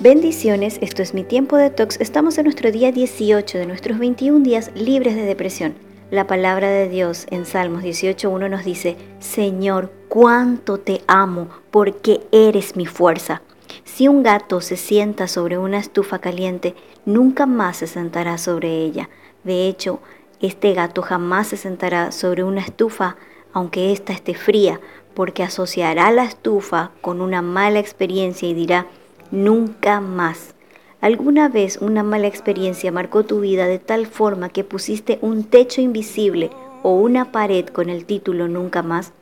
Bendiciones, 0.00 0.78
esto 0.82 1.02
es 1.02 1.14
mi 1.14 1.22
tiempo 1.22 1.56
de 1.56 1.70
tox. 1.70 2.00
Estamos 2.00 2.36
en 2.36 2.44
nuestro 2.44 2.72
día 2.72 2.90
18 2.90 3.58
de 3.58 3.66
nuestros 3.66 3.96
21 4.00 4.40
días 4.40 4.72
libres 4.74 5.14
de 5.14 5.22
depresión. 5.22 5.76
La 6.10 6.26
palabra 6.26 6.68
de 6.68 6.88
Dios 6.88 7.28
en 7.30 7.46
Salmos 7.46 7.84
18.1 7.84 8.50
nos 8.50 8.64
dice, 8.64 8.96
Señor, 9.20 9.92
cuánto 10.08 10.78
te 10.78 11.02
amo 11.06 11.48
porque 11.70 12.22
eres 12.32 12.74
mi 12.74 12.86
fuerza. 12.86 13.42
Si 13.84 14.08
un 14.08 14.24
gato 14.24 14.60
se 14.60 14.76
sienta 14.76 15.28
sobre 15.28 15.58
una 15.58 15.78
estufa 15.78 16.18
caliente, 16.18 16.74
nunca 17.06 17.46
más 17.46 17.76
se 17.76 17.86
sentará 17.86 18.36
sobre 18.36 18.84
ella. 18.84 19.08
De 19.44 19.68
hecho, 19.68 20.00
este 20.40 20.74
gato 20.74 21.02
jamás 21.02 21.46
se 21.46 21.56
sentará 21.56 22.10
sobre 22.10 22.42
una 22.42 22.62
estufa 22.62 23.16
aunque 23.52 23.92
ésta 23.92 24.12
esté 24.12 24.34
fría, 24.34 24.80
porque 25.14 25.44
asociará 25.44 26.10
la 26.10 26.24
estufa 26.24 26.90
con 27.00 27.20
una 27.20 27.40
mala 27.40 27.78
experiencia 27.78 28.48
y 28.48 28.54
dirá, 28.54 28.88
nunca 29.34 30.00
más. 30.00 30.54
¿Alguna 31.00 31.48
vez 31.48 31.78
una 31.78 32.02
mala 32.02 32.28
experiencia 32.28 32.92
marcó 32.92 33.24
tu 33.24 33.40
vida 33.40 33.66
de 33.66 33.78
tal 33.78 34.06
forma 34.06 34.48
que 34.48 34.64
pusiste 34.64 35.18
un 35.20 35.44
techo 35.44 35.80
invisible 35.80 36.50
o 36.82 36.94
una 36.94 37.32
pared 37.32 37.66
con 37.66 37.90
el 37.90 38.06
título 38.06 38.48
nunca 38.48 38.82
más? 38.82 39.12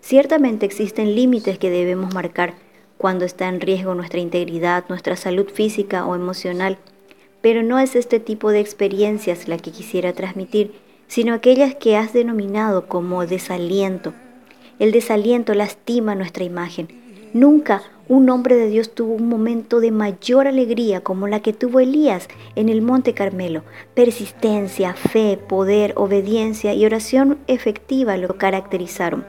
Ciertamente 0.00 0.66
existen 0.66 1.16
límites 1.16 1.58
que 1.58 1.70
debemos 1.70 2.14
marcar 2.14 2.54
cuando 2.98 3.24
está 3.24 3.48
en 3.48 3.60
riesgo 3.60 3.94
nuestra 3.94 4.20
integridad, 4.20 4.84
nuestra 4.88 5.16
salud 5.16 5.48
física 5.48 6.06
o 6.06 6.14
emocional, 6.14 6.78
pero 7.40 7.62
no 7.62 7.78
es 7.78 7.96
este 7.96 8.20
tipo 8.20 8.50
de 8.50 8.60
experiencias 8.60 9.48
la 9.48 9.56
que 9.56 9.72
quisiera 9.72 10.12
transmitir, 10.12 10.72
sino 11.08 11.34
aquellas 11.34 11.74
que 11.74 11.96
has 11.96 12.12
denominado 12.12 12.86
como 12.86 13.26
desaliento. 13.26 14.12
El 14.78 14.92
desaliento 14.92 15.54
lastima 15.54 16.14
nuestra 16.14 16.44
imagen. 16.44 17.03
Nunca 17.34 17.82
un 18.06 18.30
hombre 18.30 18.54
de 18.54 18.68
Dios 18.68 18.94
tuvo 18.94 19.14
un 19.14 19.28
momento 19.28 19.80
de 19.80 19.90
mayor 19.90 20.46
alegría 20.46 21.00
como 21.00 21.26
la 21.26 21.40
que 21.40 21.52
tuvo 21.52 21.80
Elías 21.80 22.28
en 22.54 22.68
el 22.68 22.80
Monte 22.80 23.12
Carmelo. 23.12 23.64
Persistencia, 23.94 24.94
fe, 24.94 25.36
poder, 25.36 25.94
obediencia 25.96 26.74
y 26.74 26.86
oración 26.86 27.38
efectiva 27.48 28.16
lo 28.18 28.38
caracterizaron. 28.38 29.24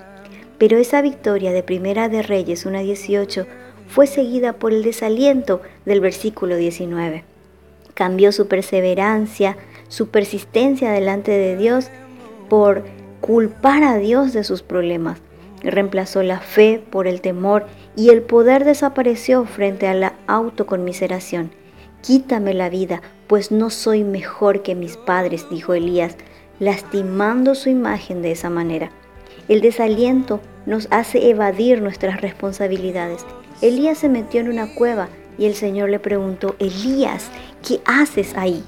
Pero 0.59 0.77
esa 0.77 1.01
victoria 1.01 1.51
de 1.51 1.63
Primera 1.63 2.07
de 2.07 2.21
Reyes 2.21 2.67
1.18 2.67 3.47
fue 3.87 4.05
seguida 4.05 4.53
por 4.53 4.71
el 4.71 4.83
desaliento 4.83 5.63
del 5.85 5.99
versículo 5.99 6.57
19. 6.57 7.23
Cambió 7.95 8.31
su 8.31 8.47
perseverancia, 8.47 9.57
su 9.87 10.09
persistencia 10.09 10.91
delante 10.91 11.31
de 11.31 11.57
Dios 11.57 11.89
por 12.49 12.83
culpar 13.19 13.83
a 13.83 13.97
Dios 13.97 14.31
de 14.31 14.43
sus 14.43 14.61
problemas. 14.61 15.24
Reemplazó 15.65 16.21
la 16.21 16.39
fe 16.39 16.81
por 16.91 17.07
el 17.07 17.21
temor 17.21 17.65
y 17.95 18.09
el 18.09 18.21
poder 18.21 18.65
desapareció 18.65 19.45
frente 19.45 19.87
a 19.87 19.95
la 19.95 20.13
autoconmiseración. 20.27 21.51
Quítame 22.01 22.53
la 22.53 22.69
vida, 22.69 23.01
pues 23.25 23.51
no 23.51 23.71
soy 23.71 24.03
mejor 24.03 24.61
que 24.61 24.75
mis 24.75 24.95
padres, 24.95 25.49
dijo 25.49 25.73
Elías, 25.73 26.17
lastimando 26.59 27.55
su 27.55 27.69
imagen 27.69 28.21
de 28.21 28.31
esa 28.31 28.51
manera. 28.51 28.91
El 29.47 29.61
desaliento 29.61 30.39
nos 30.67 30.87
hace 30.91 31.29
evadir 31.29 31.81
nuestras 31.81 32.21
responsabilidades. 32.21 33.25
Elías 33.61 33.97
se 33.97 34.09
metió 34.09 34.41
en 34.41 34.49
una 34.49 34.73
cueva 34.75 35.09
y 35.37 35.45
el 35.45 35.55
Señor 35.55 35.89
le 35.89 35.99
preguntó, 35.99 36.55
Elías, 36.59 37.29
¿qué 37.67 37.81
haces 37.85 38.37
ahí? 38.37 38.63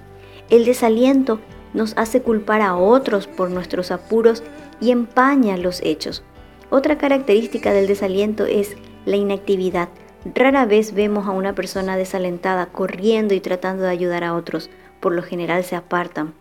El 0.50 0.66
desaliento 0.66 1.40
nos 1.74 1.94
hace 1.96 2.22
culpar 2.22 2.62
a 2.62 2.76
otros 2.76 3.28
por 3.28 3.52
nuestros 3.52 3.92
apuros 3.92 4.44
y 4.82 4.92
empaña 4.92 5.58
los 5.58 5.82
hechos. 5.84 6.24
Otra 6.70 6.98
característica 6.98 7.72
del 7.72 7.88
desaliento 7.88 8.46
es 8.46 8.76
la 9.06 9.16
inactividad. 9.16 9.88
Rara 10.36 10.66
vez 10.66 10.94
vemos 10.94 11.26
a 11.26 11.32
una 11.32 11.56
persona 11.56 11.96
desalentada 11.96 12.66
corriendo 12.68 13.34
y 13.34 13.40
tratando 13.40 13.84
de 13.84 13.90
ayudar 13.90 14.26
a 14.26 14.34
otros. 14.36 14.70
Por 15.00 15.14
lo 15.14 15.24
general 15.24 15.64
se 15.64 15.78
apartan. 15.78 16.34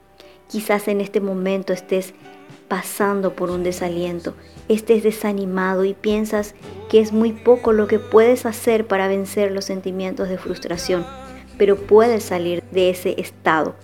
Quizás 0.48 0.88
en 0.88 1.00
este 1.00 1.20
momento 1.20 1.72
estés 1.72 2.12
pasando 2.66 3.34
por 3.34 3.50
un 3.50 3.62
desaliento, 3.62 4.34
estés 4.68 5.04
desanimado 5.04 5.84
y 5.84 5.94
piensas 5.94 6.56
que 6.88 7.00
es 7.00 7.12
muy 7.12 7.32
poco 7.32 7.72
lo 7.72 7.86
que 7.86 8.00
puedes 8.00 8.46
hacer 8.46 8.86
para 8.86 9.06
vencer 9.06 9.52
los 9.52 9.64
sentimientos 9.64 10.28
de 10.28 10.38
frustración, 10.38 11.06
pero 11.58 11.76
puedes 11.76 12.24
salir 12.24 12.64
de 12.72 12.90
ese 12.90 13.20
estado. 13.20 13.76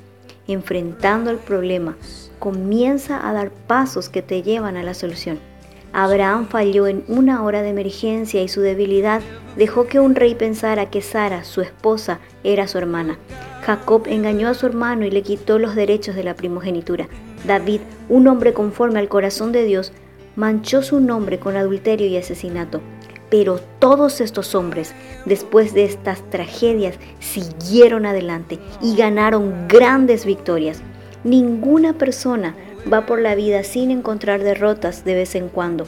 Enfrentando 0.49 1.31
el 1.31 1.39
problema, 1.39 1.97
comienza 2.41 3.29
a 3.29 3.33
dar 3.33 3.53
pasos 3.53 4.09
que 4.09 4.23
te 4.23 4.43
llevan 4.43 4.77
a 4.77 4.83
la 4.83 4.95
solución. 4.95 5.52
Abraham 5.93 6.47
falló 6.49 6.87
en 6.87 7.05
una 7.07 7.43
hora 7.43 7.63
de 7.63 7.69
emergencia 7.69 8.43
y 8.43 8.49
su 8.49 8.63
debilidad 8.63 9.21
dejó 9.57 9.87
que 9.87 10.01
un 10.01 10.15
rey 10.15 10.35
pensara 10.35 10.89
que 10.89 11.03
Sara, 11.03 11.45
su 11.45 11.61
esposa, 11.61 12.19
era 12.45 12.67
su 12.67 12.79
hermana. 12.79 13.19
Jacob 13.65 14.05
engañó 14.07 14.49
a 14.49 14.55
su 14.55 14.67
hermano 14.67 15.05
y 15.05 15.11
le 15.11 15.23
quitó 15.23 15.59
los 15.59 15.75
derechos 15.75 16.15
de 16.15 16.25
la 16.25 16.35
primogenitura. 16.35 17.09
David, 17.47 17.81
un 18.09 18.27
hombre 18.27 18.55
conforme 18.55 19.01
al 19.01 19.09
corazón 19.09 19.53
de 19.53 19.65
Dios, 19.65 19.93
manchó 20.35 20.83
su 20.83 21.01
nombre 21.01 21.39
con 21.39 21.57
adulterio 21.57 22.07
y 22.07 22.17
asesinato. 22.17 22.81
Pero 23.29 23.61
todos 23.79 24.21
estos 24.21 24.55
hombres, 24.55 24.95
después 25.25 25.75
de 25.75 25.85
estas 25.85 26.29
tragedias, 26.31 26.97
siguieron 27.21 28.07
adelante 28.07 28.59
y 28.83 28.97
ganaron 28.97 29.69
grandes 29.69 30.27
victorias. 30.27 30.83
Ninguna 31.25 31.93
persona 31.93 32.55
va 32.91 33.07
por 33.07 33.21
la 33.21 33.35
vida 33.35 33.65
sin 33.65 33.91
encontrar 33.91 34.43
derrotas 34.43 35.05
de 35.05 35.15
vez 35.15 35.35
en 35.35 35.49
cuando. 35.49 35.87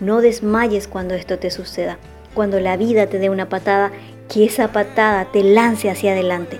No 0.00 0.20
desmayes 0.20 0.88
cuando 0.88 1.14
esto 1.14 1.38
te 1.38 1.50
suceda. 1.50 1.98
Cuando 2.34 2.58
la 2.60 2.76
vida 2.76 3.06
te 3.06 3.18
dé 3.18 3.30
una 3.30 3.48
patada, 3.48 3.92
que 4.28 4.44
esa 4.44 4.72
patada 4.72 5.26
te 5.32 5.44
lance 5.44 5.90
hacia 5.90 6.12
adelante. 6.12 6.58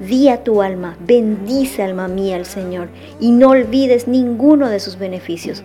Di 0.00 0.28
a 0.28 0.42
tu 0.42 0.62
alma, 0.62 0.96
bendice 1.00 1.82
alma 1.82 2.08
mía 2.08 2.36
al 2.36 2.46
Señor 2.46 2.88
y 3.20 3.32
no 3.32 3.50
olvides 3.50 4.08
ninguno 4.08 4.70
de 4.70 4.80
sus 4.80 4.98
beneficios. 4.98 5.62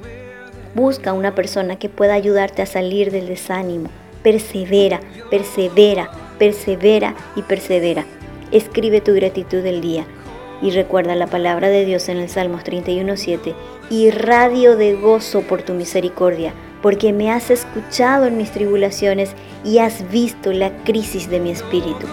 Busca 0.73 1.13
una 1.13 1.33
persona 1.35 1.77
que 1.77 1.87
pueda 1.87 2.15
ayudarte 2.15 2.61
a 2.61 2.65
salir 2.65 3.11
del 3.11 3.27
desánimo. 3.27 3.89
Persevera, 4.23 4.99
persevera, 5.29 6.11
persevera 6.37 7.15
y 7.37 7.43
persevera. 7.43 8.05
Escribe 8.51 8.99
tu 8.99 9.13
gratitud 9.13 9.63
del 9.63 9.79
día. 9.79 10.05
Y 10.65 10.71
recuerda 10.71 11.13
la 11.13 11.27
palabra 11.27 11.69
de 11.69 11.85
Dios 11.85 12.09
en 12.09 12.17
el 12.17 12.27
Salmos 12.27 12.63
31.7, 12.63 13.53
y 13.91 14.09
radio 14.09 14.75
de 14.75 14.95
gozo 14.95 15.41
por 15.41 15.61
tu 15.61 15.75
misericordia, 15.75 16.53
porque 16.81 17.13
me 17.13 17.29
has 17.29 17.51
escuchado 17.51 18.25
en 18.25 18.35
mis 18.35 18.49
tribulaciones 18.49 19.29
y 19.63 19.77
has 19.77 20.09
visto 20.09 20.51
la 20.53 20.75
crisis 20.83 21.29
de 21.29 21.39
mi 21.39 21.51
espíritu. 21.51 22.07